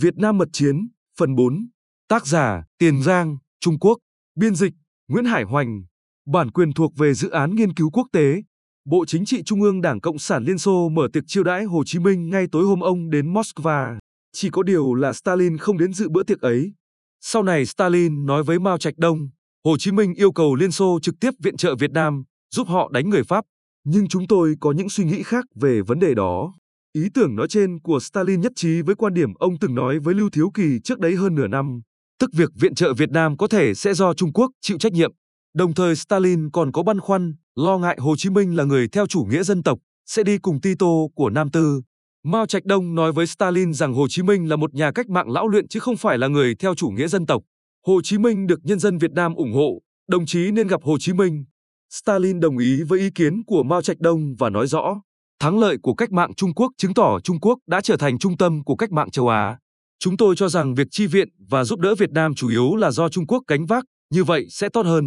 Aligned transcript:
Việt 0.00 0.16
Nam 0.16 0.38
mật 0.38 0.48
chiến, 0.52 0.88
phần 1.18 1.34
4. 1.34 1.68
Tác 2.08 2.26
giả, 2.26 2.64
Tiền 2.78 3.02
Giang, 3.02 3.36
Trung 3.60 3.78
Quốc. 3.78 3.98
Biên 4.34 4.54
dịch, 4.54 4.72
Nguyễn 5.08 5.24
Hải 5.24 5.42
Hoành. 5.42 5.82
Bản 6.26 6.50
quyền 6.50 6.72
thuộc 6.72 6.96
về 6.96 7.14
dự 7.14 7.30
án 7.30 7.54
nghiên 7.54 7.74
cứu 7.74 7.90
quốc 7.90 8.06
tế. 8.12 8.42
Bộ 8.84 9.04
Chính 9.06 9.24
trị 9.24 9.42
Trung 9.42 9.62
ương 9.62 9.80
Đảng 9.80 10.00
Cộng 10.00 10.18
sản 10.18 10.44
Liên 10.44 10.58
Xô 10.58 10.88
mở 10.88 11.08
tiệc 11.12 11.24
chiêu 11.26 11.44
đãi 11.44 11.64
Hồ 11.64 11.82
Chí 11.86 11.98
Minh 11.98 12.30
ngay 12.30 12.46
tối 12.52 12.64
hôm 12.64 12.80
ông 12.80 13.10
đến 13.10 13.32
Moscow. 13.32 13.98
Chỉ 14.32 14.50
có 14.50 14.62
điều 14.62 14.94
là 14.94 15.12
Stalin 15.12 15.56
không 15.56 15.78
đến 15.78 15.92
dự 15.92 16.08
bữa 16.08 16.22
tiệc 16.22 16.40
ấy. 16.40 16.72
Sau 17.20 17.42
này 17.42 17.66
Stalin 17.66 18.26
nói 18.26 18.42
với 18.42 18.58
Mao 18.58 18.78
Trạch 18.78 18.98
Đông, 18.98 19.28
Hồ 19.64 19.76
Chí 19.78 19.92
Minh 19.92 20.14
yêu 20.14 20.32
cầu 20.32 20.54
Liên 20.54 20.72
Xô 20.72 20.98
trực 21.02 21.14
tiếp 21.20 21.30
viện 21.38 21.56
trợ 21.56 21.74
Việt 21.74 21.90
Nam, 21.90 22.24
giúp 22.54 22.68
họ 22.68 22.90
đánh 22.92 23.10
người 23.10 23.24
Pháp. 23.24 23.44
Nhưng 23.84 24.08
chúng 24.08 24.26
tôi 24.26 24.54
có 24.60 24.72
những 24.72 24.88
suy 24.88 25.04
nghĩ 25.04 25.22
khác 25.22 25.44
về 25.54 25.80
vấn 25.80 25.98
đề 25.98 26.14
đó. 26.14 26.54
Ý 26.92 27.02
tưởng 27.14 27.36
nói 27.36 27.48
trên 27.48 27.80
của 27.80 28.00
Stalin 28.00 28.40
nhất 28.40 28.52
trí 28.56 28.82
với 28.82 28.94
quan 28.94 29.14
điểm 29.14 29.34
ông 29.34 29.58
từng 29.60 29.74
nói 29.74 29.98
với 29.98 30.14
Lưu 30.14 30.30
Thiếu 30.30 30.50
Kỳ 30.54 30.78
trước 30.84 30.98
đấy 30.98 31.14
hơn 31.14 31.34
nửa 31.34 31.46
năm, 31.46 31.80
tức 32.18 32.30
việc 32.32 32.50
viện 32.60 32.74
trợ 32.74 32.94
Việt 32.94 33.10
Nam 33.10 33.36
có 33.36 33.46
thể 33.48 33.74
sẽ 33.74 33.94
do 33.94 34.14
Trung 34.14 34.32
Quốc 34.32 34.50
chịu 34.60 34.78
trách 34.78 34.92
nhiệm. 34.92 35.12
Đồng 35.54 35.74
thời 35.74 35.96
Stalin 35.96 36.50
còn 36.50 36.72
có 36.72 36.82
băn 36.82 37.00
khoăn, 37.00 37.34
lo 37.56 37.78
ngại 37.78 37.96
Hồ 38.00 38.16
Chí 38.16 38.30
Minh 38.30 38.56
là 38.56 38.64
người 38.64 38.88
theo 38.88 39.06
chủ 39.06 39.26
nghĩa 39.30 39.42
dân 39.42 39.62
tộc, 39.62 39.78
sẽ 40.06 40.22
đi 40.22 40.38
cùng 40.38 40.60
Tito 40.60 40.86
của 41.14 41.30
Nam 41.30 41.50
Tư. 41.50 41.82
Mao 42.24 42.46
Trạch 42.46 42.64
Đông 42.64 42.94
nói 42.94 43.12
với 43.12 43.26
Stalin 43.26 43.74
rằng 43.74 43.94
Hồ 43.94 44.06
Chí 44.08 44.22
Minh 44.22 44.48
là 44.48 44.56
một 44.56 44.74
nhà 44.74 44.92
cách 44.92 45.08
mạng 45.08 45.30
lão 45.30 45.48
luyện 45.48 45.68
chứ 45.68 45.80
không 45.80 45.96
phải 45.96 46.18
là 46.18 46.28
người 46.28 46.54
theo 46.54 46.74
chủ 46.74 46.88
nghĩa 46.88 47.08
dân 47.08 47.26
tộc. 47.26 47.42
Hồ 47.86 48.00
Chí 48.02 48.18
Minh 48.18 48.46
được 48.46 48.60
nhân 48.62 48.78
dân 48.78 48.98
Việt 48.98 49.12
Nam 49.12 49.34
ủng 49.34 49.52
hộ, 49.52 49.82
đồng 50.08 50.26
chí 50.26 50.50
nên 50.50 50.68
gặp 50.68 50.82
Hồ 50.82 50.96
Chí 51.00 51.12
Minh. 51.12 51.44
Stalin 51.90 52.40
đồng 52.40 52.58
ý 52.58 52.82
với 52.82 53.00
ý 53.00 53.10
kiến 53.14 53.42
của 53.46 53.62
Mao 53.62 53.82
Trạch 53.82 54.00
Đông 54.00 54.34
và 54.38 54.50
nói 54.50 54.66
rõ, 54.66 55.00
thắng 55.40 55.58
lợi 55.58 55.76
của 55.82 55.94
cách 55.94 56.12
mạng 56.12 56.34
Trung 56.34 56.54
Quốc 56.54 56.72
chứng 56.76 56.94
tỏ 56.94 57.20
Trung 57.20 57.40
Quốc 57.40 57.58
đã 57.66 57.80
trở 57.80 57.96
thành 57.96 58.18
trung 58.18 58.36
tâm 58.36 58.64
của 58.64 58.76
cách 58.76 58.92
mạng 58.92 59.10
châu 59.10 59.28
Á. 59.28 59.58
Chúng 59.98 60.16
tôi 60.16 60.36
cho 60.36 60.48
rằng 60.48 60.74
việc 60.74 60.86
chi 60.90 61.06
viện 61.06 61.28
và 61.48 61.64
giúp 61.64 61.80
đỡ 61.80 61.94
Việt 61.94 62.10
Nam 62.10 62.34
chủ 62.34 62.48
yếu 62.48 62.76
là 62.76 62.90
do 62.90 63.08
Trung 63.08 63.26
Quốc 63.26 63.42
gánh 63.48 63.66
vác, 63.66 63.84
như 64.10 64.24
vậy 64.24 64.46
sẽ 64.50 64.68
tốt 64.68 64.86
hơn. 64.86 65.04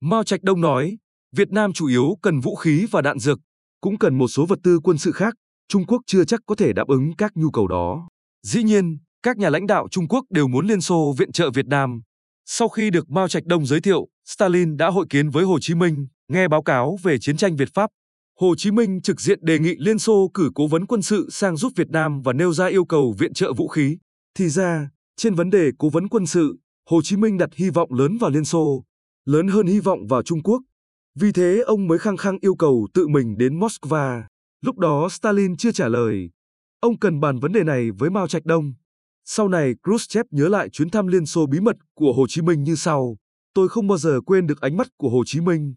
Mao 0.00 0.24
Trạch 0.24 0.42
Đông 0.42 0.60
nói, 0.60 0.96
Việt 1.36 1.50
Nam 1.50 1.72
chủ 1.72 1.86
yếu 1.86 2.16
cần 2.22 2.40
vũ 2.40 2.54
khí 2.54 2.86
và 2.90 3.02
đạn 3.02 3.18
dược, 3.18 3.38
cũng 3.80 3.98
cần 3.98 4.18
một 4.18 4.28
số 4.28 4.46
vật 4.46 4.58
tư 4.62 4.80
quân 4.84 4.98
sự 4.98 5.12
khác, 5.12 5.34
Trung 5.68 5.86
Quốc 5.86 6.02
chưa 6.06 6.24
chắc 6.24 6.40
có 6.46 6.54
thể 6.54 6.72
đáp 6.72 6.88
ứng 6.88 7.16
các 7.18 7.32
nhu 7.34 7.50
cầu 7.50 7.68
đó. 7.68 8.08
Dĩ 8.46 8.62
nhiên, 8.62 8.98
các 9.22 9.36
nhà 9.36 9.50
lãnh 9.50 9.66
đạo 9.66 9.88
Trung 9.90 10.08
Quốc 10.08 10.24
đều 10.30 10.48
muốn 10.48 10.66
Liên 10.66 10.80
Xô 10.80 11.14
viện 11.18 11.32
trợ 11.32 11.50
Việt 11.50 11.66
Nam. 11.66 12.00
Sau 12.46 12.68
khi 12.68 12.90
được 12.90 13.10
Mao 13.10 13.28
Trạch 13.28 13.44
Đông 13.44 13.66
giới 13.66 13.80
thiệu, 13.80 14.08
Stalin 14.24 14.76
đã 14.76 14.90
hội 14.90 15.06
kiến 15.10 15.30
với 15.30 15.44
Hồ 15.44 15.58
Chí 15.60 15.74
Minh, 15.74 16.06
nghe 16.28 16.48
báo 16.48 16.62
cáo 16.62 16.96
về 17.02 17.18
chiến 17.18 17.36
tranh 17.36 17.56
Việt 17.56 17.68
Pháp. 17.74 17.90
Hồ 18.40 18.54
Chí 18.56 18.70
Minh 18.70 19.02
trực 19.02 19.20
diện 19.20 19.38
đề 19.42 19.58
nghị 19.58 19.74
Liên 19.78 19.98
Xô 19.98 20.30
cử 20.34 20.50
cố 20.54 20.66
vấn 20.66 20.86
quân 20.86 21.02
sự 21.02 21.28
sang 21.30 21.56
giúp 21.56 21.72
Việt 21.76 21.90
Nam 21.90 22.22
và 22.22 22.32
nêu 22.32 22.52
ra 22.52 22.66
yêu 22.66 22.84
cầu 22.84 23.14
viện 23.18 23.32
trợ 23.32 23.52
vũ 23.52 23.68
khí. 23.68 23.98
Thì 24.34 24.48
ra, 24.48 24.90
trên 25.16 25.34
vấn 25.34 25.50
đề 25.50 25.70
cố 25.78 25.88
vấn 25.88 26.08
quân 26.08 26.26
sự, 26.26 26.56
Hồ 26.90 27.02
Chí 27.02 27.16
Minh 27.16 27.38
đặt 27.38 27.50
hy 27.54 27.70
vọng 27.70 27.92
lớn 27.92 28.18
vào 28.18 28.30
Liên 28.30 28.44
Xô, 28.44 28.84
lớn 29.24 29.48
hơn 29.48 29.66
hy 29.66 29.80
vọng 29.80 30.06
vào 30.06 30.22
Trung 30.22 30.42
Quốc. 30.42 30.62
Vì 31.14 31.32
thế 31.32 31.62
ông 31.66 31.86
mới 31.88 31.98
khăng 31.98 32.16
khăng 32.16 32.38
yêu 32.40 32.54
cầu 32.54 32.88
tự 32.94 33.08
mình 33.08 33.38
đến 33.38 33.60
Moscow. 33.60 34.22
Lúc 34.60 34.78
đó 34.78 35.08
Stalin 35.08 35.56
chưa 35.56 35.72
trả 35.72 35.88
lời. 35.88 36.30
Ông 36.80 36.98
cần 36.98 37.20
bàn 37.20 37.38
vấn 37.38 37.52
đề 37.52 37.64
này 37.64 37.90
với 37.90 38.10
Mao 38.10 38.28
Trạch 38.28 38.44
Đông. 38.44 38.74
Sau 39.24 39.48
này 39.48 39.74
Khrushchev 39.82 40.26
nhớ 40.30 40.48
lại 40.48 40.68
chuyến 40.70 40.90
thăm 40.90 41.06
Liên 41.06 41.26
Xô 41.26 41.46
bí 41.46 41.60
mật 41.60 41.76
của 41.94 42.12
Hồ 42.12 42.26
Chí 42.28 42.42
Minh 42.42 42.62
như 42.62 42.74
sau. 42.74 43.16
Tôi 43.54 43.68
không 43.68 43.88
bao 43.88 43.98
giờ 43.98 44.20
quên 44.26 44.46
được 44.46 44.60
ánh 44.60 44.76
mắt 44.76 44.88
của 44.96 45.08
Hồ 45.08 45.22
Chí 45.26 45.40
Minh. 45.40 45.74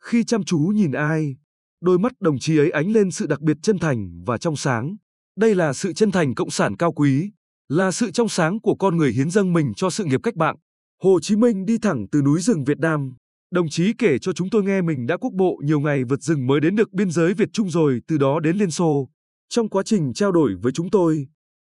Khi 0.00 0.24
chăm 0.24 0.44
chú 0.44 0.58
nhìn 0.58 0.92
ai, 0.92 1.36
đôi 1.80 1.98
mắt 1.98 2.12
đồng 2.20 2.38
chí 2.38 2.58
ấy 2.58 2.70
ánh 2.70 2.92
lên 2.92 3.10
sự 3.10 3.26
đặc 3.26 3.40
biệt 3.40 3.56
chân 3.62 3.78
thành 3.78 4.22
và 4.26 4.38
trong 4.38 4.56
sáng. 4.56 4.96
Đây 5.36 5.54
là 5.54 5.72
sự 5.72 5.92
chân 5.92 6.10
thành 6.10 6.34
cộng 6.34 6.50
sản 6.50 6.76
cao 6.76 6.92
quý, 6.92 7.30
là 7.68 7.90
sự 7.90 8.10
trong 8.10 8.28
sáng 8.28 8.60
của 8.60 8.74
con 8.74 8.96
người 8.96 9.12
hiến 9.12 9.30
dâng 9.30 9.52
mình 9.52 9.72
cho 9.76 9.90
sự 9.90 10.04
nghiệp 10.04 10.20
cách 10.22 10.36
mạng. 10.36 10.56
Hồ 11.02 11.20
Chí 11.20 11.36
Minh 11.36 11.64
đi 11.66 11.78
thẳng 11.78 12.06
từ 12.12 12.22
núi 12.22 12.40
rừng 12.40 12.64
Việt 12.64 12.78
Nam. 12.78 13.14
Đồng 13.50 13.68
chí 13.68 13.92
kể 13.98 14.18
cho 14.18 14.32
chúng 14.32 14.50
tôi 14.50 14.62
nghe 14.64 14.82
mình 14.82 15.06
đã 15.06 15.16
quốc 15.16 15.32
bộ 15.32 15.60
nhiều 15.64 15.80
ngày 15.80 16.04
vượt 16.04 16.22
rừng 16.22 16.46
mới 16.46 16.60
đến 16.60 16.76
được 16.76 16.92
biên 16.92 17.10
giới 17.10 17.34
Việt 17.34 17.48
Trung 17.52 17.70
rồi 17.70 18.00
từ 18.08 18.18
đó 18.18 18.40
đến 18.40 18.56
Liên 18.56 18.70
Xô. 18.70 19.08
Trong 19.48 19.68
quá 19.68 19.82
trình 19.86 20.12
trao 20.14 20.32
đổi 20.32 20.54
với 20.62 20.72
chúng 20.72 20.90
tôi, 20.90 21.26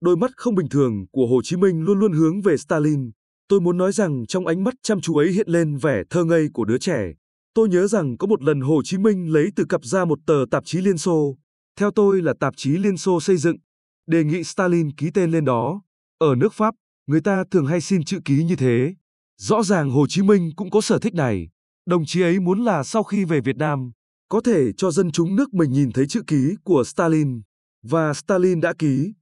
đôi 0.01 0.17
mắt 0.17 0.31
không 0.35 0.55
bình 0.55 0.69
thường 0.69 1.05
của 1.11 1.27
Hồ 1.27 1.41
Chí 1.43 1.55
Minh 1.55 1.81
luôn 1.81 1.99
luôn 1.99 2.13
hướng 2.13 2.41
về 2.41 2.57
Stalin. 2.57 3.11
Tôi 3.47 3.61
muốn 3.61 3.77
nói 3.77 3.91
rằng 3.91 4.25
trong 4.27 4.47
ánh 4.47 4.63
mắt 4.63 4.73
chăm 4.83 5.01
chú 5.01 5.15
ấy 5.15 5.31
hiện 5.31 5.49
lên 5.49 5.77
vẻ 5.77 6.03
thơ 6.09 6.23
ngây 6.23 6.47
của 6.53 6.65
đứa 6.65 6.77
trẻ. 6.77 7.13
Tôi 7.53 7.69
nhớ 7.69 7.87
rằng 7.87 8.17
có 8.17 8.27
một 8.27 8.43
lần 8.43 8.61
Hồ 8.61 8.81
Chí 8.83 8.97
Minh 8.97 9.33
lấy 9.33 9.49
từ 9.55 9.65
cặp 9.69 9.85
ra 9.85 10.05
một 10.05 10.19
tờ 10.25 10.45
tạp 10.51 10.65
chí 10.65 10.81
Liên 10.81 10.97
Xô. 10.97 11.37
Theo 11.79 11.91
tôi 11.91 12.21
là 12.21 12.33
tạp 12.39 12.53
chí 12.57 12.69
Liên 12.69 12.97
Xô 12.97 13.19
xây 13.19 13.37
dựng. 13.37 13.57
Đề 14.07 14.23
nghị 14.23 14.43
Stalin 14.43 14.91
ký 14.91 15.09
tên 15.13 15.31
lên 15.31 15.45
đó. 15.45 15.81
Ở 16.17 16.35
nước 16.35 16.53
Pháp, 16.53 16.75
người 17.07 17.21
ta 17.21 17.43
thường 17.51 17.65
hay 17.65 17.81
xin 17.81 18.03
chữ 18.03 18.19
ký 18.25 18.43
như 18.43 18.55
thế. 18.55 18.95
Rõ 19.37 19.63
ràng 19.63 19.89
Hồ 19.89 20.05
Chí 20.09 20.21
Minh 20.21 20.49
cũng 20.55 20.69
có 20.69 20.81
sở 20.81 20.99
thích 20.99 21.13
này. 21.13 21.49
Đồng 21.85 22.05
chí 22.05 22.21
ấy 22.21 22.39
muốn 22.39 22.63
là 22.63 22.83
sau 22.83 23.03
khi 23.03 23.25
về 23.25 23.41
Việt 23.41 23.57
Nam, 23.57 23.91
có 24.29 24.41
thể 24.41 24.71
cho 24.77 24.91
dân 24.91 25.11
chúng 25.11 25.35
nước 25.35 25.53
mình 25.53 25.71
nhìn 25.71 25.91
thấy 25.91 26.07
chữ 26.07 26.21
ký 26.27 26.55
của 26.63 26.83
Stalin. 26.83 27.41
Và 27.83 28.13
Stalin 28.13 28.61
đã 28.61 28.73
ký. 28.79 29.13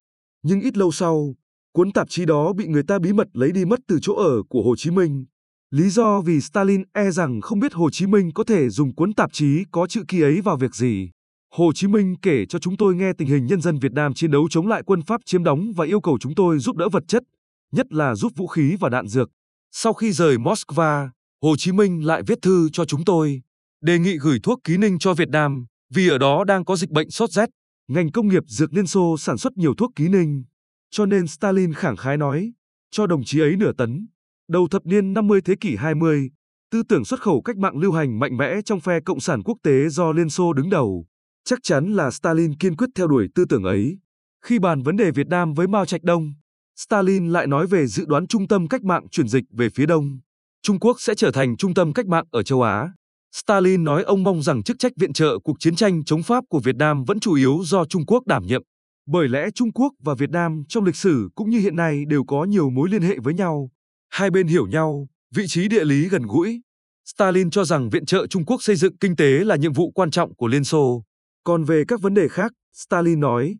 Nhưng 0.43 0.61
ít 0.61 0.77
lâu 0.77 0.91
sau, 0.91 1.35
cuốn 1.73 1.91
tạp 1.91 2.09
chí 2.09 2.25
đó 2.25 2.53
bị 2.53 2.67
người 2.67 2.83
ta 2.83 2.99
bí 2.99 3.13
mật 3.13 3.27
lấy 3.33 3.51
đi 3.51 3.65
mất 3.65 3.79
từ 3.87 3.99
chỗ 4.01 4.15
ở 4.15 4.43
của 4.49 4.63
Hồ 4.63 4.75
Chí 4.75 4.91
Minh. 4.91 5.25
Lý 5.71 5.89
do 5.89 6.21
vì 6.21 6.41
Stalin 6.41 6.83
e 6.93 7.11
rằng 7.11 7.41
không 7.41 7.59
biết 7.59 7.73
Hồ 7.73 7.89
Chí 7.89 8.07
Minh 8.07 8.31
có 8.33 8.43
thể 8.43 8.69
dùng 8.69 8.95
cuốn 8.95 9.13
tạp 9.13 9.33
chí 9.33 9.63
có 9.71 9.87
chữ 9.87 10.03
ký 10.07 10.21
ấy 10.21 10.41
vào 10.41 10.57
việc 10.57 10.75
gì. 10.75 11.09
Hồ 11.53 11.71
Chí 11.75 11.87
Minh 11.87 12.15
kể 12.21 12.45
cho 12.49 12.59
chúng 12.59 12.77
tôi 12.77 12.95
nghe 12.95 13.13
tình 13.17 13.27
hình 13.27 13.45
nhân 13.45 13.61
dân 13.61 13.79
Việt 13.79 13.91
Nam 13.91 14.13
chiến 14.13 14.31
đấu 14.31 14.47
chống 14.49 14.67
lại 14.67 14.83
quân 14.85 15.01
Pháp 15.01 15.21
chiếm 15.25 15.43
đóng 15.43 15.71
và 15.75 15.85
yêu 15.85 16.01
cầu 16.01 16.17
chúng 16.19 16.35
tôi 16.35 16.59
giúp 16.59 16.75
đỡ 16.75 16.89
vật 16.89 17.03
chất, 17.07 17.23
nhất 17.71 17.93
là 17.93 18.15
giúp 18.15 18.31
vũ 18.35 18.47
khí 18.47 18.75
và 18.79 18.89
đạn 18.89 19.07
dược. 19.07 19.29
Sau 19.71 19.93
khi 19.93 20.11
rời 20.11 20.37
Moscow, 20.37 21.09
Hồ 21.41 21.55
Chí 21.57 21.71
Minh 21.71 22.05
lại 22.05 22.21
viết 22.27 22.37
thư 22.41 22.69
cho 22.73 22.85
chúng 22.85 23.05
tôi, 23.05 23.41
đề 23.81 23.99
nghị 23.99 24.17
gửi 24.17 24.39
thuốc 24.43 24.59
ký 24.63 24.77
ninh 24.77 24.99
cho 24.99 25.13
Việt 25.13 25.29
Nam, 25.29 25.65
vì 25.93 26.09
ở 26.09 26.17
đó 26.17 26.43
đang 26.43 26.65
có 26.65 26.75
dịch 26.75 26.89
bệnh 26.89 27.09
sốt 27.09 27.31
rét. 27.31 27.49
Ngành 27.87 28.11
công 28.11 28.27
nghiệp 28.27 28.43
dược 28.47 28.73
Liên 28.73 28.87
Xô 28.87 29.15
sản 29.19 29.37
xuất 29.37 29.57
nhiều 29.57 29.73
thuốc 29.77 29.91
ký 29.95 30.07
ninh, 30.07 30.43
cho 30.89 31.05
nên 31.05 31.27
Stalin 31.27 31.73
khẳng 31.73 31.97
khái 31.97 32.17
nói, 32.17 32.53
cho 32.91 33.07
đồng 33.07 33.23
chí 33.23 33.39
ấy 33.39 33.55
nửa 33.55 33.71
tấn. 33.73 34.07
Đầu 34.51 34.67
thập 34.67 34.85
niên 34.85 35.13
50 35.13 35.41
thế 35.41 35.55
kỷ 35.55 35.75
20, 35.75 36.31
tư 36.71 36.83
tưởng 36.89 37.05
xuất 37.05 37.21
khẩu 37.21 37.41
cách 37.41 37.57
mạng 37.57 37.77
lưu 37.77 37.91
hành 37.91 38.19
mạnh 38.19 38.37
mẽ 38.37 38.61
trong 38.65 38.79
phe 38.79 38.99
cộng 38.99 39.19
sản 39.19 39.43
quốc 39.43 39.57
tế 39.63 39.89
do 39.89 40.11
Liên 40.11 40.29
Xô 40.29 40.53
đứng 40.53 40.69
đầu. 40.69 41.05
Chắc 41.45 41.59
chắn 41.63 41.93
là 41.93 42.11
Stalin 42.11 42.57
kiên 42.57 42.75
quyết 42.75 42.89
theo 42.95 43.07
đuổi 43.07 43.27
tư 43.35 43.45
tưởng 43.49 43.63
ấy. 43.63 43.97
Khi 44.45 44.59
bàn 44.59 44.81
vấn 44.81 44.97
đề 44.97 45.11
Việt 45.11 45.27
Nam 45.27 45.53
với 45.53 45.67
Mao 45.67 45.85
Trạch 45.85 46.03
Đông, 46.03 46.33
Stalin 46.75 47.29
lại 47.29 47.47
nói 47.47 47.67
về 47.67 47.87
dự 47.87 48.05
đoán 48.05 48.27
trung 48.27 48.47
tâm 48.47 48.67
cách 48.67 48.83
mạng 48.83 49.09
chuyển 49.11 49.27
dịch 49.27 49.43
về 49.51 49.69
phía 49.69 49.85
đông. 49.85 50.19
Trung 50.61 50.79
Quốc 50.79 51.01
sẽ 51.01 51.15
trở 51.15 51.31
thành 51.31 51.57
trung 51.57 51.73
tâm 51.73 51.93
cách 51.93 52.07
mạng 52.07 52.25
ở 52.31 52.43
châu 52.43 52.61
Á. 52.61 52.93
Stalin 53.35 53.83
nói 53.83 54.03
ông 54.03 54.23
mong 54.23 54.41
rằng 54.41 54.63
chức 54.63 54.79
trách 54.79 54.91
viện 54.99 55.13
trợ 55.13 55.39
cuộc 55.43 55.59
chiến 55.59 55.75
tranh 55.75 56.03
chống 56.03 56.23
Pháp 56.23 56.43
của 56.49 56.59
Việt 56.59 56.75
Nam 56.75 57.03
vẫn 57.03 57.19
chủ 57.19 57.33
yếu 57.33 57.59
do 57.63 57.85
Trung 57.85 58.05
Quốc 58.05 58.25
đảm 58.25 58.43
nhiệm. 58.45 58.61
Bởi 59.07 59.29
lẽ 59.29 59.49
Trung 59.55 59.71
Quốc 59.71 59.93
và 59.99 60.13
Việt 60.13 60.29
Nam 60.29 60.63
trong 60.67 60.83
lịch 60.83 60.95
sử 60.95 61.29
cũng 61.35 61.49
như 61.49 61.59
hiện 61.59 61.75
nay 61.75 62.05
đều 62.07 62.23
có 62.23 62.43
nhiều 62.43 62.69
mối 62.69 62.89
liên 62.89 63.01
hệ 63.01 63.19
với 63.19 63.33
nhau. 63.33 63.69
Hai 64.11 64.31
bên 64.31 64.47
hiểu 64.47 64.67
nhau, 64.67 65.07
vị 65.35 65.47
trí 65.47 65.67
địa 65.67 65.85
lý 65.85 66.09
gần 66.09 66.23
gũi. 66.27 66.61
Stalin 67.05 67.49
cho 67.49 67.63
rằng 67.63 67.89
viện 67.89 68.05
trợ 68.05 68.27
Trung 68.27 68.45
Quốc 68.45 68.63
xây 68.63 68.75
dựng 68.75 68.97
kinh 68.97 69.15
tế 69.15 69.29
là 69.29 69.55
nhiệm 69.55 69.73
vụ 69.73 69.91
quan 69.91 70.11
trọng 70.11 70.35
của 70.35 70.47
Liên 70.47 70.63
Xô. 70.63 71.03
Còn 71.43 71.63
về 71.63 71.83
các 71.87 72.01
vấn 72.01 72.13
đề 72.13 72.27
khác, 72.27 72.51
Stalin 72.73 73.19
nói, 73.19 73.55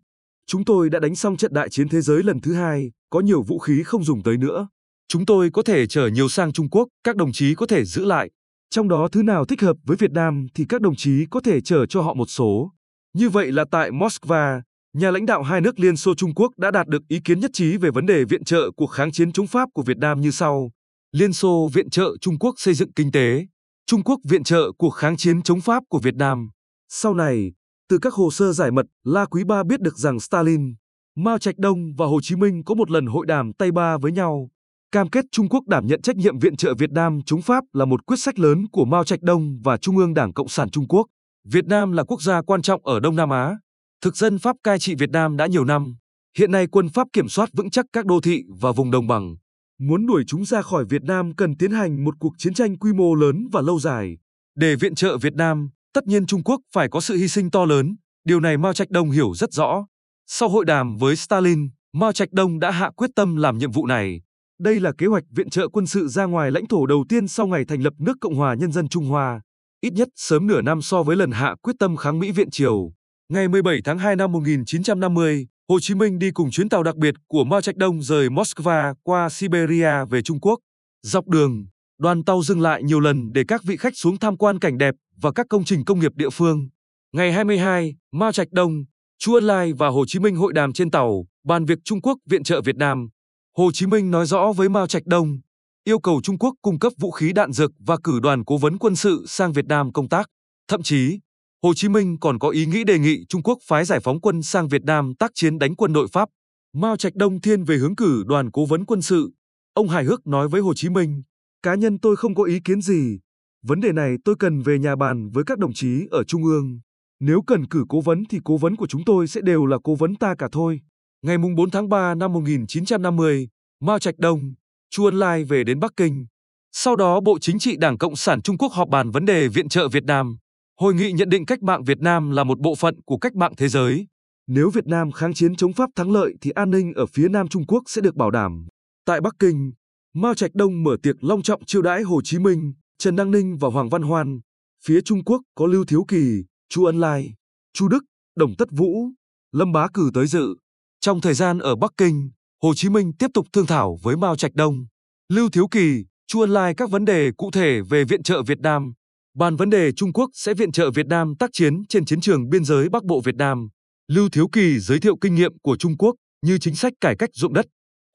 chúng 0.48 0.66
tôi 0.66 0.90
đã 0.90 1.00
đánh 1.00 1.16
xong 1.16 1.38
trận 1.38 1.54
đại 1.54 1.70
chiến 1.70 1.90
thế 1.90 2.02
giới 2.02 2.24
lần 2.24 2.42
thứ 2.42 2.54
hai, 2.54 2.92
có 3.10 3.20
nhiều 3.20 3.42
vũ 3.42 3.60
khí 3.60 3.84
không 3.84 4.04
dùng 4.04 4.24
tới 4.24 4.38
nữa. 4.38 4.68
Chúng 5.08 5.26
tôi 5.26 5.50
có 5.54 5.62
thể 5.62 5.88
chở 5.88 6.08
nhiều 6.08 6.30
sang 6.30 6.54
Trung 6.54 6.70
Quốc, 6.70 6.88
các 7.04 7.16
đồng 7.16 7.32
chí 7.32 7.56
có 7.56 7.66
thể 7.66 7.86
giữ 7.86 8.06
lại. 8.06 8.30
Trong 8.70 8.90
đó 8.90 9.08
thứ 9.12 9.24
nào 9.24 9.46
thích 9.46 9.62
hợp 9.62 9.78
với 9.84 9.98
Việt 9.98 10.12
Nam 10.12 10.48
thì 10.54 10.66
các 10.70 10.82
đồng 10.82 10.96
chí 10.96 11.26
có 11.30 11.40
thể 11.40 11.62
chở 11.62 11.86
cho 11.86 12.02
họ 12.02 12.14
một 12.14 12.30
số. 12.30 12.72
Như 13.14 13.30
vậy 13.30 13.52
là 13.52 13.66
tại 13.72 13.92
Moscow, 13.92 14.62
nhà 14.94 15.12
lãnh 15.12 15.26
đạo 15.26 15.44
hai 15.44 15.62
nước 15.62 15.80
Liên 15.80 15.98
Xô 15.98 16.16
Trung 16.16 16.34
Quốc 16.36 16.52
đã 16.58 16.72
đạt 16.72 16.88
được 16.88 17.02
ý 17.08 17.20
kiến 17.26 17.40
nhất 17.40 17.52
trí 17.54 17.78
về 17.78 17.92
vấn 17.92 18.06
đề 18.06 18.24
viện 18.24 18.44
trợ 18.44 18.72
cuộc 18.78 18.88
kháng 18.88 19.12
chiến 19.12 19.32
chống 19.32 19.48
Pháp 19.48 19.70
của 19.74 19.84
Việt 19.84 19.98
Nam 19.98 20.22
như 20.22 20.32
sau. 20.32 20.72
Liên 21.12 21.34
Xô 21.34 21.70
viện 21.74 21.90
trợ 21.90 22.18
Trung 22.22 22.40
Quốc 22.40 22.56
xây 22.58 22.74
dựng 22.74 22.94
kinh 22.94 23.12
tế. 23.12 23.46
Trung 23.86 24.04
Quốc 24.04 24.20
viện 24.24 24.44
trợ 24.44 24.72
cuộc 24.78 24.90
kháng 24.90 25.18
chiến 25.18 25.42
chống 25.42 25.62
Pháp 25.62 25.84
của 25.90 26.00
Việt 26.00 26.16
Nam. 26.16 26.50
Sau 26.90 27.14
này, 27.14 27.52
từ 27.90 27.98
các 27.98 28.14
hồ 28.14 28.32
sơ 28.32 28.54
giải 28.54 28.72
mật, 28.72 28.86
La 29.04 29.26
Quý 29.26 29.44
Ba 29.44 29.64
biết 29.64 29.82
được 29.82 29.98
rằng 29.98 30.20
Stalin, 30.20 30.74
Mao 31.16 31.38
Trạch 31.38 31.58
Đông 31.58 31.94
và 31.98 32.06
Hồ 32.06 32.20
Chí 32.22 32.36
Minh 32.36 32.64
có 32.64 32.76
một 32.76 32.92
lần 32.92 33.06
hội 33.06 33.26
đàm 33.26 33.54
tay 33.54 33.72
ba 33.72 33.98
với 33.98 34.12
nhau. 34.12 34.50
Cam 34.92 35.10
kết 35.10 35.26
Trung 35.32 35.50
Quốc 35.50 35.68
đảm 35.68 35.88
nhận 35.88 36.02
trách 36.02 36.16
nhiệm 36.16 36.40
viện 36.40 36.56
trợ 36.56 36.74
Việt 36.74 36.92
Nam 36.92 37.20
chống 37.26 37.42
Pháp 37.42 37.64
là 37.74 37.86
một 37.86 38.06
quyết 38.06 38.18
sách 38.18 38.40
lớn 38.40 38.66
của 38.72 38.86
Mao 38.86 39.04
Trạch 39.04 39.22
Đông 39.22 39.60
và 39.64 39.78
Trung 39.78 39.98
ương 39.98 40.14
Đảng 40.14 40.34
Cộng 40.34 40.48
sản 40.48 40.70
Trung 40.70 40.88
Quốc. 40.88 41.08
Việt 41.46 41.66
Nam 41.66 41.92
là 41.92 42.04
quốc 42.04 42.22
gia 42.22 42.42
quan 42.42 42.62
trọng 42.62 42.86
ở 42.86 43.00
Đông 43.00 43.16
Nam 43.16 43.30
Á. 43.30 43.58
Thực 44.02 44.18
dân 44.18 44.40
Pháp 44.40 44.56
cai 44.64 44.80
trị 44.80 44.96
Việt 44.96 45.10
Nam 45.10 45.38
đã 45.38 45.48
nhiều 45.48 45.66
năm. 45.66 45.96
Hiện 46.38 46.52
nay 46.52 46.68
quân 46.68 46.90
Pháp 46.90 47.08
kiểm 47.14 47.30
soát 47.30 47.50
vững 47.54 47.70
chắc 47.70 47.86
các 47.94 48.06
đô 48.06 48.22
thị 48.22 48.44
và 48.62 48.72
vùng 48.72 48.92
đồng 48.92 49.08
bằng. 49.08 49.36
Muốn 49.80 50.06
đuổi 50.06 50.24
chúng 50.28 50.46
ra 50.46 50.62
khỏi 50.62 50.86
Việt 50.90 51.04
Nam 51.04 51.36
cần 51.36 51.58
tiến 51.58 51.72
hành 51.72 52.04
một 52.04 52.16
cuộc 52.20 52.34
chiến 52.38 52.54
tranh 52.54 52.78
quy 52.78 52.94
mô 52.94 53.16
lớn 53.16 53.48
và 53.52 53.62
lâu 53.62 53.80
dài. 53.80 54.18
Để 54.56 54.76
viện 54.76 54.96
trợ 54.96 55.18
Việt 55.18 55.34
Nam, 55.34 55.70
tất 55.94 56.08
nhiên 56.08 56.26
Trung 56.26 56.44
Quốc 56.44 56.62
phải 56.74 56.90
có 56.90 57.02
sự 57.02 57.16
hy 57.16 57.28
sinh 57.28 57.52
to 57.52 57.66
lớn. 57.66 57.96
Điều 58.26 58.40
này 58.40 58.58
Mao 58.58 58.74
Trạch 58.74 58.90
Đông 58.90 59.12
hiểu 59.12 59.34
rất 59.34 59.54
rõ. 59.54 59.86
Sau 60.28 60.50
hội 60.50 60.66
đàm 60.66 60.98
với 60.98 61.16
Stalin, 61.16 61.70
Mao 61.94 62.14
Trạch 62.14 62.32
Đông 62.32 62.60
đã 62.60 62.72
hạ 62.72 62.90
quyết 62.96 63.10
tâm 63.16 63.36
làm 63.36 63.58
nhiệm 63.58 63.72
vụ 63.72 63.86
này. 63.86 64.22
Đây 64.60 64.80
là 64.80 64.92
kế 64.98 65.06
hoạch 65.06 65.24
viện 65.32 65.50
trợ 65.50 65.68
quân 65.68 65.88
sự 65.88 66.08
ra 66.08 66.26
ngoài 66.26 66.52
lãnh 66.52 66.68
thổ 66.68 66.86
đầu 66.86 67.06
tiên 67.10 67.28
sau 67.28 67.48
ngày 67.48 67.66
thành 67.66 67.82
lập 67.82 67.94
nước 68.00 68.18
Cộng 68.22 68.36
hòa 68.36 68.54
Nhân 68.54 68.72
dân 68.72 68.88
Trung 68.88 69.06
Hoa, 69.06 69.42
ít 69.82 69.94
nhất 69.94 70.08
sớm 70.16 70.48
nửa 70.48 70.62
năm 70.62 70.82
so 70.82 71.04
với 71.04 71.16
lần 71.16 71.32
hạ 71.32 71.56
quyết 71.62 71.74
tâm 71.80 71.96
kháng 71.96 72.20
Mỹ 72.20 72.32
viện 72.32 72.50
triều. 72.50 72.94
Ngày 73.32 73.48
17 73.48 73.82
tháng 73.84 73.98
2 73.98 74.16
năm 74.16 74.32
1950, 74.32 75.48
Hồ 75.70 75.80
Chí 75.80 75.96
Minh 75.96 76.20
đi 76.20 76.32
cùng 76.32 76.52
chuyến 76.52 76.70
tàu 76.70 76.84
đặc 76.84 76.96
biệt 76.96 77.16
của 77.28 77.44
Mao 77.44 77.62
Trạch 77.62 77.76
Đông 77.76 78.02
rời 78.02 78.30
Moscow 78.30 78.94
qua 79.04 79.30
Siberia 79.30 80.06
về 80.10 80.22
Trung 80.22 80.40
Quốc. 80.40 80.60
Dọc 81.04 81.28
đường, 81.28 81.66
đoàn 82.00 82.24
tàu 82.24 82.44
dừng 82.44 82.62
lại 82.62 82.84
nhiều 82.84 83.00
lần 83.00 83.34
để 83.34 83.44
các 83.48 83.64
vị 83.64 83.78
khách 83.78 83.94
xuống 83.96 84.18
tham 84.18 84.38
quan 84.38 84.60
cảnh 84.60 84.78
đẹp 84.78 84.96
và 85.22 85.32
các 85.32 85.46
công 85.50 85.64
trình 85.64 85.86
công 85.86 86.00
nghiệp 86.00 86.12
địa 86.16 86.30
phương. 86.30 86.70
Ngày 87.14 87.32
22, 87.32 87.96
Mao 88.12 88.32
Trạch 88.32 88.52
Đông, 88.52 88.84
Chu 89.20 89.34
Ân 89.34 89.44
Lai 89.44 89.74
và 89.74 89.88
Hồ 89.88 90.06
Chí 90.08 90.20
Minh 90.20 90.36
hội 90.36 90.54
đàm 90.54 90.74
trên 90.74 90.92
tàu, 90.92 91.26
bàn 91.46 91.66
việc 91.66 91.80
Trung 91.84 92.02
Quốc 92.02 92.18
viện 92.30 92.44
trợ 92.44 92.62
Việt 92.62 92.76
Nam. 92.76 93.10
Hồ 93.58 93.72
Chí 93.74 93.86
Minh 93.86 94.12
nói 94.12 94.26
rõ 94.26 94.52
với 94.56 94.70
Mao 94.70 94.88
Trạch 94.88 95.06
Đông, 95.06 95.40
yêu 95.84 96.00
cầu 96.00 96.22
Trung 96.24 96.38
Quốc 96.38 96.54
cung 96.62 96.80
cấp 96.80 96.94
vũ 97.00 97.12
khí 97.12 97.34
đạn 97.34 97.52
dược 97.52 97.72
và 97.80 97.98
cử 98.04 98.20
đoàn 98.20 98.46
cố 98.46 98.58
vấn 98.58 98.78
quân 98.78 98.96
sự 98.96 99.26
sang 99.28 99.54
Việt 99.54 99.66
Nam 99.66 99.94
công 99.94 100.10
tác. 100.10 100.28
Thậm 100.68 100.84
chí, 100.84 101.20
Hồ 101.64 101.74
Chí 101.74 101.90
Minh 101.90 102.18
còn 102.20 102.40
có 102.40 102.50
ý 102.50 102.66
nghĩ 102.66 102.84
đề 102.84 103.00
nghị 103.00 103.26
Trung 103.30 103.44
Quốc 103.44 103.58
phái 103.64 103.86
giải 103.86 104.00
phóng 104.00 104.22
quân 104.22 104.42
sang 104.42 104.68
Việt 104.68 104.84
Nam 104.84 105.14
tác 105.20 105.32
chiến 105.36 105.60
đánh 105.60 105.76
quân 105.76 105.94
đội 105.94 106.08
Pháp. 106.08 106.30
Mao 106.74 106.98
Trạch 106.98 107.16
Đông 107.16 107.42
thiên 107.42 107.64
về 107.64 107.78
hướng 107.78 107.96
cử 107.96 108.24
đoàn 108.28 108.52
cố 108.52 108.66
vấn 108.66 108.86
quân 108.86 109.02
sự. 109.02 109.32
Ông 109.74 109.88
hài 109.88 110.04
hước 110.04 110.28
nói 110.28 110.48
với 110.48 110.62
Hồ 110.62 110.74
Chí 110.74 110.90
Minh, 110.90 111.24
cá 111.64 111.76
nhân 111.76 112.00
tôi 112.00 112.16
không 112.16 112.36
có 112.36 112.44
ý 112.44 112.60
kiến 112.64 112.82
gì. 112.82 113.20
Vấn 113.64 113.82
đề 113.82 113.92
này 113.92 114.16
tôi 114.26 114.36
cần 114.40 114.62
về 114.62 114.80
nhà 114.80 114.96
bàn 114.96 115.30
với 115.30 115.44
các 115.44 115.58
đồng 115.58 115.74
chí 115.74 116.08
ở 116.12 116.24
Trung 116.24 116.44
ương. 116.44 116.80
Nếu 117.20 117.42
cần 117.48 117.68
cử 117.68 117.86
cố 117.90 118.02
vấn 118.02 118.24
thì 118.30 118.40
cố 118.44 118.58
vấn 118.58 118.76
của 118.76 118.88
chúng 118.88 119.06
tôi 119.06 119.28
sẽ 119.28 119.42
đều 119.42 119.66
là 119.66 119.78
cố 119.84 119.96
vấn 119.96 120.16
ta 120.16 120.36
cả 120.38 120.48
thôi. 120.52 120.82
Ngày 121.22 121.38
4 121.58 121.70
tháng 121.70 121.90
3 121.90 122.16
năm 122.16 122.34
1950, 122.34 123.48
Mao 123.82 124.00
Trạch 124.00 124.18
Đông, 124.18 124.54
Chu 124.90 125.06
Ân 125.06 125.20
Lai 125.20 125.44
về 125.44 125.64
đến 125.64 125.80
Bắc 125.80 125.92
Kinh. 125.98 126.26
Sau 126.72 126.96
đó 126.96 127.20
Bộ 127.20 127.40
Chính 127.42 127.60
trị 127.60 127.78
Đảng 127.78 127.98
Cộng 127.98 128.16
sản 128.16 128.42
Trung 128.42 128.58
Quốc 128.58 128.72
họp 128.72 128.90
bàn 128.90 129.12
vấn 129.12 129.26
đề 129.26 129.48
viện 129.48 129.70
trợ 129.70 129.88
Việt 129.88 130.04
Nam. 130.04 130.38
Hội 130.82 130.94
nghị 130.94 131.12
nhận 131.12 131.30
định 131.30 131.46
cách 131.46 131.64
mạng 131.64 131.84
Việt 131.84 132.00
Nam 132.00 132.32
là 132.32 132.44
một 132.44 132.60
bộ 132.60 132.76
phận 132.76 133.02
của 133.06 133.18
cách 133.18 133.36
mạng 133.36 133.54
thế 133.58 133.68
giới. 133.68 134.08
Nếu 134.48 134.70
Việt 134.70 134.88
Nam 134.88 135.12
kháng 135.12 135.34
chiến 135.34 135.56
chống 135.56 135.74
Pháp 135.74 135.90
thắng 135.96 136.12
lợi 136.12 136.34
thì 136.42 136.52
an 136.52 136.72
ninh 136.72 136.94
ở 136.94 137.06
phía 137.06 137.30
Nam 137.30 137.48
Trung 137.48 137.66
Quốc 137.68 137.84
sẽ 137.88 138.02
được 138.02 138.16
bảo 138.16 138.32
đảm. 138.32 138.68
Tại 139.06 139.22
Bắc 139.22 139.36
Kinh, 139.40 139.72
Mao 140.14 140.36
Trạch 140.36 140.56
Đông 140.56 140.84
mở 140.84 140.98
tiệc 141.04 141.24
long 141.24 141.42
trọng 141.42 141.66
chiêu 141.66 141.82
đãi 141.82 142.02
Hồ 142.02 142.22
Chí 142.24 142.40
Minh, 142.40 142.74
Trần 142.98 143.16
Đăng 143.16 143.32
Ninh 143.32 143.58
và 143.58 143.70
Hoàng 143.70 143.90
Văn 143.90 144.02
Hoan. 144.02 144.40
Phía 144.86 145.02
Trung 145.02 145.24
Quốc 145.24 145.42
có 145.56 145.66
Lưu 145.68 145.86
Thiếu 145.86 146.06
Kỳ, 146.08 146.44
Chu 146.70 146.86
Ân 146.86 147.00
Lai, 147.00 147.34
Chu 147.74 147.88
Đức, 147.88 148.04
Đồng 148.36 148.56
Tất 148.58 148.68
Vũ, 148.72 149.10
Lâm 149.52 149.72
Bá 149.72 149.88
Cử 149.94 150.12
tới 150.14 150.28
dự. 150.28 150.56
Trong 151.00 151.22
thời 151.22 151.34
gian 151.34 151.60
ở 151.60 151.76
Bắc 151.76 151.92
Kinh, 151.98 152.30
Hồ 152.64 152.74
Chí 152.76 152.90
Minh 152.90 153.12
tiếp 153.20 153.28
tục 153.34 153.48
thương 153.54 153.66
thảo 153.66 153.98
với 154.04 154.18
Mao 154.18 154.36
Trạch 154.36 154.54
Đông, 154.54 154.86
Lưu 155.30 155.50
Thiếu 155.50 155.68
Kỳ, 155.68 156.06
Chu 156.28 156.42
Ân 156.42 156.50
Lai 156.50 156.74
các 156.76 156.90
vấn 156.90 157.06
đề 157.06 157.32
cụ 157.38 157.52
thể 157.52 157.82
về 157.82 158.04
viện 158.04 158.24
trợ 158.24 158.44
Việt 158.44 158.60
Nam. 158.60 158.94
Bàn 159.36 159.56
vấn 159.56 159.70
đề 159.70 159.92
Trung 159.92 160.14
Quốc 160.14 160.30
sẽ 160.34 160.54
viện 160.54 160.72
trợ 160.72 160.92
Việt 160.92 161.08
Nam 161.08 161.36
tác 161.40 161.50
chiến 161.54 161.86
trên 161.90 162.06
chiến 162.06 162.22
trường 162.22 162.50
biên 162.50 162.64
giới 162.64 162.90
Bắc 162.90 163.04
Bộ 163.04 163.22
Việt 163.22 163.36
Nam. 163.36 163.70
Lưu 164.08 164.30
Thiếu 164.30 164.48
Kỳ 164.52 164.80
giới 164.80 165.00
thiệu 165.00 165.16
kinh 165.22 165.36
nghiệm 165.36 165.52
của 165.64 165.78
Trung 165.78 165.98
Quốc 165.98 166.16
như 166.46 166.58
chính 166.58 166.76
sách 166.76 166.94
cải 167.02 167.16
cách 167.20 167.30
ruộng 167.34 167.54
đất. 167.54 167.66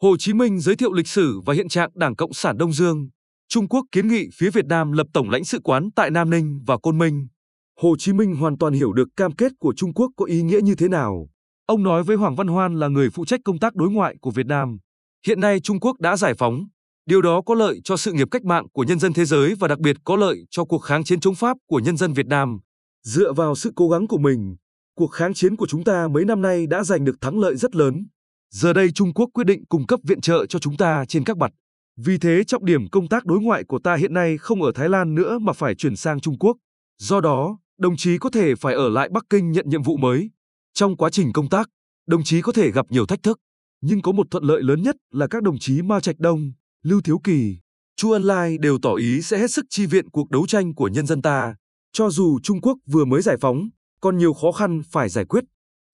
Hồ 0.03 0.17
Chí 0.17 0.33
Minh 0.33 0.61
giới 0.61 0.77
thiệu 0.77 0.93
lịch 0.93 1.09
sử 1.09 1.41
và 1.47 1.55
hiện 1.55 1.69
trạng 1.69 1.91
Đảng 1.95 2.17
Cộng 2.17 2.33
sản 2.33 2.59
Đông 2.59 2.73
Dương. 2.73 3.09
Trung 3.49 3.69
Quốc 3.69 3.85
kiến 3.93 4.09
nghị 4.09 4.29
phía 4.35 4.51
Việt 4.51 4.67
Nam 4.67 4.93
lập 4.93 5.07
tổng 5.13 5.31
lãnh 5.31 5.45
sự 5.45 5.59
quán 5.65 5.89
tại 5.97 6.11
Nam 6.11 6.31
Ninh 6.31 6.61
và 6.67 6.79
Côn 6.79 6.99
Minh. 6.99 7.27
Hồ 7.81 7.97
Chí 7.99 8.13
Minh 8.13 8.35
hoàn 8.35 8.59
toàn 8.59 8.73
hiểu 8.73 8.93
được 8.93 9.09
cam 9.17 9.33
kết 9.33 9.53
của 9.59 9.75
Trung 9.77 9.95
Quốc 9.95 10.11
có 10.17 10.25
ý 10.25 10.43
nghĩa 10.43 10.61
như 10.61 10.75
thế 10.75 10.89
nào. 10.89 11.29
Ông 11.67 11.83
nói 11.83 12.03
với 12.03 12.17
Hoàng 12.17 12.37
Văn 12.37 12.47
Hoan 12.47 12.75
là 12.79 12.89
người 12.89 13.11
phụ 13.11 13.25
trách 13.25 13.41
công 13.45 13.59
tác 13.59 13.75
đối 13.75 13.91
ngoại 13.91 14.17
của 14.21 14.31
Việt 14.31 14.47
Nam. 14.47 14.79
Hiện 15.27 15.41
nay 15.41 15.61
Trung 15.61 15.81
Quốc 15.81 16.01
đã 16.01 16.17
giải 16.17 16.35
phóng, 16.35 16.67
điều 17.07 17.23
đó 17.23 17.41
có 17.41 17.55
lợi 17.55 17.81
cho 17.85 17.97
sự 17.97 18.13
nghiệp 18.13 18.29
cách 18.31 18.45
mạng 18.45 18.67
của 18.73 18.85
nhân 18.85 18.99
dân 18.99 19.13
thế 19.13 19.25
giới 19.25 19.55
và 19.55 19.69
đặc 19.69 19.79
biệt 19.79 19.97
có 20.05 20.17
lợi 20.17 20.47
cho 20.51 20.65
cuộc 20.65 20.79
kháng 20.79 21.05
chiến 21.05 21.21
chống 21.21 21.35
Pháp 21.35 21.57
của 21.67 21.81
nhân 21.81 21.97
dân 21.97 22.13
Việt 22.13 22.27
Nam. 22.27 22.59
Dựa 23.03 23.33
vào 23.33 23.55
sự 23.55 23.73
cố 23.77 23.89
gắng 23.89 24.07
của 24.07 24.19
mình, 24.19 24.57
cuộc 24.97 25.07
kháng 25.07 25.35
chiến 25.35 25.57
của 25.57 25.67
chúng 25.67 25.85
ta 25.85 26.09
mấy 26.09 26.25
năm 26.25 26.43
nay 26.43 26.67
đã 26.67 26.85
giành 26.85 27.05
được 27.05 27.21
thắng 27.21 27.39
lợi 27.39 27.57
rất 27.57 27.77
lớn. 27.77 28.07
Giờ 28.51 28.73
đây 28.73 28.91
Trung 28.93 29.15
Quốc 29.15 29.31
quyết 29.35 29.45
định 29.45 29.65
cung 29.67 29.87
cấp 29.87 30.01
viện 30.03 30.21
trợ 30.21 30.47
cho 30.47 30.59
chúng 30.59 30.77
ta 30.77 31.05
trên 31.09 31.25
các 31.25 31.37
mặt. 31.37 31.53
Vì 31.97 32.19
thế 32.19 32.45
trọng 32.47 32.65
điểm 32.65 32.89
công 32.89 33.09
tác 33.09 33.25
đối 33.25 33.41
ngoại 33.41 33.65
của 33.65 33.79
ta 33.79 33.97
hiện 33.97 34.15
nay 34.15 34.39
không 34.39 34.63
ở 34.63 34.73
Thái 34.75 34.89
Lan 34.89 35.15
nữa 35.15 35.39
mà 35.39 35.53
phải 35.53 35.75
chuyển 35.75 35.97
sang 35.97 36.21
Trung 36.21 36.39
Quốc. 36.39 36.57
Do 36.99 37.21
đó, 37.21 37.59
đồng 37.79 37.97
chí 37.97 38.19
có 38.19 38.31
thể 38.31 38.55
phải 38.55 38.75
ở 38.75 38.89
lại 38.89 39.09
Bắc 39.09 39.25
Kinh 39.31 39.53
nhận 39.53 39.69
nhiệm 39.69 39.83
vụ 39.83 39.97
mới. 39.97 40.31
Trong 40.75 40.97
quá 40.97 41.11
trình 41.11 41.33
công 41.33 41.49
tác, 41.49 41.69
đồng 42.07 42.25
chí 42.25 42.41
có 42.41 42.53
thể 42.53 42.71
gặp 42.71 42.87
nhiều 42.91 43.07
thách 43.07 43.23
thức, 43.23 43.41
nhưng 43.81 44.03
có 44.03 44.13
một 44.13 44.27
thuận 44.31 44.45
lợi 44.45 44.63
lớn 44.63 44.83
nhất 44.83 44.97
là 45.11 45.27
các 45.27 45.43
đồng 45.43 45.59
chí 45.59 45.83
Mao 45.83 46.01
Trạch 46.01 46.19
Đông, 46.19 46.53
Lưu 46.87 47.01
Thiếu 47.01 47.21
Kỳ, 47.25 47.59
Chu 47.97 48.11
Ân 48.11 48.23
Lai 48.23 48.59
đều 48.59 48.79
tỏ 48.83 48.95
ý 48.95 49.23
sẽ 49.23 49.39
hết 49.39 49.51
sức 49.51 49.67
chi 49.71 49.87
viện 49.87 50.11
cuộc 50.11 50.31
đấu 50.31 50.47
tranh 50.47 50.75
của 50.75 50.89
nhân 50.89 51.07
dân 51.07 51.23
ta, 51.23 51.55
cho 51.93 52.11
dù 52.11 52.39
Trung 52.43 52.61
Quốc 52.61 52.79
vừa 52.87 53.05
mới 53.05 53.23
giải 53.23 53.37
phóng, 53.41 53.69
còn 54.01 54.19
nhiều 54.19 54.33
khó 54.33 54.53
khăn 54.53 54.83
phải 54.91 55.09
giải 55.09 55.25
quyết. 55.25 55.45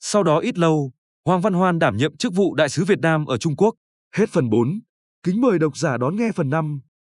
Sau 0.00 0.22
đó 0.22 0.38
ít 0.38 0.58
lâu, 0.58 0.92
Hoàng 1.24 1.40
Văn 1.40 1.52
Hoan 1.52 1.78
đảm 1.78 1.96
nhiệm 1.96 2.16
chức 2.16 2.34
vụ 2.34 2.54
đại 2.54 2.68
sứ 2.68 2.84
Việt 2.84 2.98
Nam 2.98 3.26
ở 3.26 3.38
Trung 3.38 3.56
Quốc. 3.56 3.74
Hết 4.14 4.30
phần 4.30 4.50
4. 4.50 4.80
Kính 5.22 5.40
mời 5.40 5.58
độc 5.58 5.76
giả 5.76 5.96
đón 5.96 6.16
nghe 6.16 6.32
phần 6.32 6.50
5. 6.50 6.80